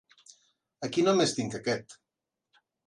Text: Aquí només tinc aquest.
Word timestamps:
Aquí 0.87 1.05
només 1.09 1.37
tinc 1.41 1.61
aquest. 1.61 1.99